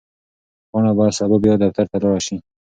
[0.69, 2.37] پاڼه باید سبا بیا دفتر ته لاړه شي.